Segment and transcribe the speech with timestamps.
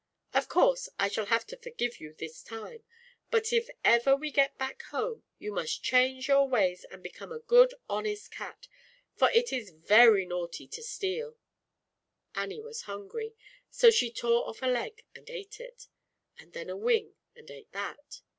[0.33, 2.83] Of course, I shall have to forgive you this time,
[3.29, 7.39] but if ever we get back home, you must change your ways and become^?
[7.45, 8.67] good honest cat,
[9.15, 11.37] for it is very naughty to steal." V fit
[12.39, 13.35] /*_Jr Annie was hungry,
[13.69, 15.87] so she tore off a leg and ate it,
[16.39, 18.21] and then a wing and ate that.